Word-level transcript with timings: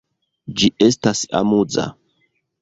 Ĝi 0.61 0.69
estas 0.85 1.21
amuza. 1.41 1.87